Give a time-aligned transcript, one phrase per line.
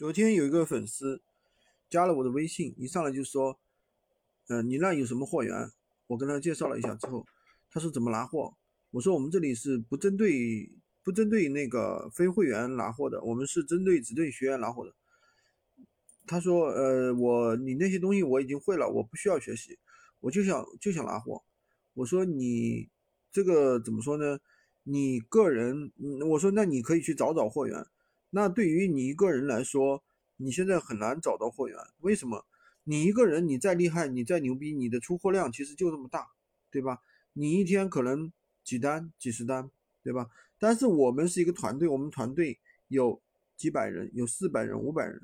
[0.00, 1.20] 昨天有一个粉丝
[1.90, 3.60] 加了我的微信，一上来就说
[4.48, 5.70] ：“嗯，你那有什么货源？”
[6.08, 7.26] 我跟他介绍了一下之后，
[7.70, 8.56] 他说怎么拿货？
[8.92, 10.72] 我说我们这里是不针对
[11.04, 14.94] 不针对那个非会员拿货的，我们是针对只对学员拿货的。
[16.26, 19.78] 他说：“呃，我你那些东西我已经会了，我不需要学习，
[20.20, 21.42] 我就想就想拿货。”
[21.92, 22.88] 我说：“你
[23.30, 24.38] 这个怎么说呢？
[24.82, 25.92] 你个人，
[26.30, 27.84] 我说那你可以去找找货源。”
[28.30, 30.02] 那对于你一个人来说，
[30.36, 32.46] 你现在很难找到货源，为什么？
[32.84, 36.28] 你一个人，你再厉害，你再牛逼，你的出货量其实就这么大，
[36.70, 37.00] 对吧？
[37.32, 38.32] 你一天可能
[38.64, 39.70] 几单、几十单，
[40.02, 40.28] 对吧？
[40.58, 43.20] 但是我们是一个团队，我们团队有
[43.56, 45.20] 几百人，有四百人、五百人，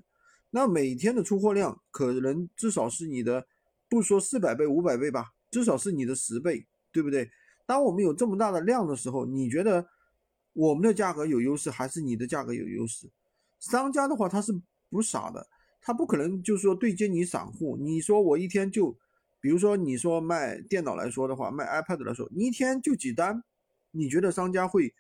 [0.51, 3.47] 那每天的出货量可能至少是你的，
[3.89, 7.31] 不说四百倍、五百倍吧，至少是你的十倍，对不对？
[7.65, 9.89] 当我们有这么大的量的时候，你觉得？
[10.57, 13.11] 我们的价格有优势还是你的价格有优势？
[13.61, 15.47] 商家的话他是不傻的，
[15.83, 17.77] 他不可能就是说对接你散户。
[17.79, 18.91] 你说我一天就，
[19.39, 23.45] 比如说你说卖电脑来说的话，卖 iPad 来说，你一天就几单，
[23.91, 24.95] 你觉得商家会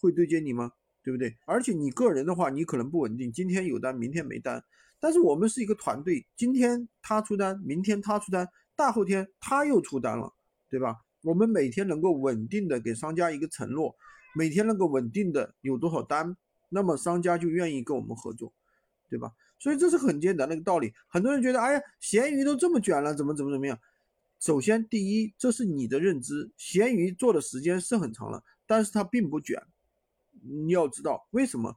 [0.00, 0.72] 会对接你吗？
[1.02, 1.36] 对不对？
[1.44, 4.64] 而且你个人的话，你可能不稳定，今天有单，明天没单。
[4.98, 10.32] 但是我们是一个团队，今天他出单，明天他出单，大后天他又出单了，
[10.70, 10.96] 对吧？
[11.22, 13.94] 我们每天能够稳定的给商家一个承诺。
[14.36, 16.36] 每天能够稳定的有多少单，
[16.68, 18.52] 那么商家就愿意跟我们合作，
[19.08, 19.32] 对吧？
[19.58, 20.92] 所以这是很简单的一个道理。
[21.08, 23.78] 很多人觉得，哎呀，闲鱼都这么卷了，怎么怎么怎么样？
[24.38, 29.62] 首先，第一，这是你的认知，闲鱼做的时间是很长了，但是它并不卷。
[30.42, 31.74] 你要知道为什么？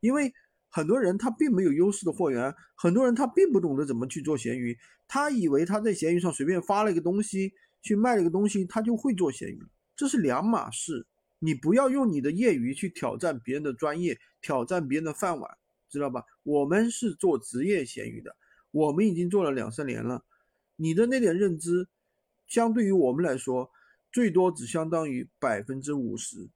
[0.00, 0.34] 因为
[0.68, 4.76] 很多人他并没有优势的货源，很多人他并不懂得怎么去做闲鱼，
[5.08, 9.62] 他以为他在闲鱼上随便发了一个东西去卖了一个东西，他就会做闲鱼，
[9.96, 11.06] 这是两码事。
[11.44, 16.24] 你不要用你的业余去挑战别人的专业，挑战别人的饭碗，知道吧？
[16.44, 18.36] 我们是做职业咸鱼的，
[18.70, 20.24] 我们已经做了两三年了。
[20.76, 21.88] 你的那点认知，
[22.46, 23.68] 相对于我们来说，
[24.12, 26.48] 最多只相当于百分之五十。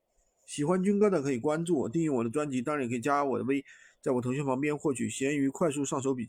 [0.47, 3.65] 喜欢军哥的可以关注我，订阅我的专辑，当然也可以加我的微，
[4.01, 6.25] 在我头像旁边获取咸鱼快速上手笔。